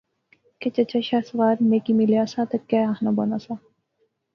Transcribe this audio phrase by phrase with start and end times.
[0.59, 3.53] کہ چچا شاہ سوار میں کی ملیا سا تہ کہہ آخنا بانا سا